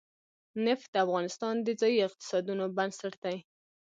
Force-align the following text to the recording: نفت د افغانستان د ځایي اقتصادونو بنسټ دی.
نفت 0.65 0.87
د 0.93 0.95
افغانستان 1.05 1.55
د 1.61 1.67
ځایي 1.81 1.99
اقتصادونو 2.07 2.65
بنسټ 2.77 3.13
دی. 3.25 3.37